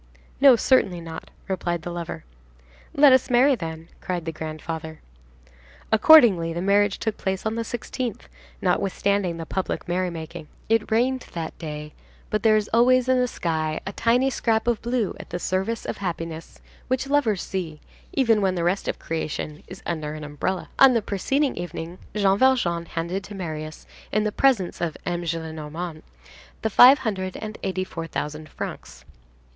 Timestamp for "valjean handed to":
22.39-23.35